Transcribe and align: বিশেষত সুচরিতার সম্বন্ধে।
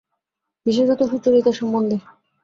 বিশেষত 0.65 0.99
সুচরিতার 1.03 1.53
সম্বন্ধে। 1.53 1.97